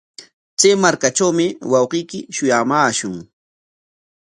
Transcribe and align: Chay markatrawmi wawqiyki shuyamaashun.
Chay 0.59 0.75
markatrawmi 0.83 1.45
wawqiyki 1.71 2.19
shuyamaashun. 2.35 3.15